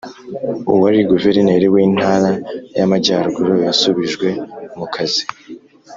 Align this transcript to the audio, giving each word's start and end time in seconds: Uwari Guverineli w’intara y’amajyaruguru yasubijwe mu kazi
Uwari 0.71 0.99
Guverineli 1.11 1.65
w’intara 1.73 2.31
y’amajyaruguru 2.77 3.53
yasubijwe 3.65 4.27
mu 4.77 4.85
kazi 4.93 5.23